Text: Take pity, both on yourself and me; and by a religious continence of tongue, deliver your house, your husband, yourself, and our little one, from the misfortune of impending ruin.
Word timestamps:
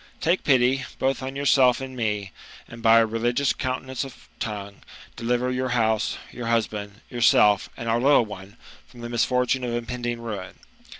Take 0.19 0.43
pity, 0.43 0.83
both 0.97 1.21
on 1.21 1.35
yourself 1.35 1.79
and 1.79 1.95
me; 1.95 2.31
and 2.67 2.81
by 2.81 2.97
a 2.97 3.05
religious 3.05 3.53
continence 3.53 4.03
of 4.03 4.27
tongue, 4.39 4.77
deliver 5.15 5.51
your 5.51 5.69
house, 5.77 6.17
your 6.31 6.47
husband, 6.47 7.01
yourself, 7.07 7.69
and 7.77 7.87
our 7.87 8.01
little 8.01 8.25
one, 8.25 8.57
from 8.87 9.01
the 9.01 9.09
misfortune 9.09 9.63
of 9.63 9.75
impending 9.75 10.19
ruin. 10.19 10.55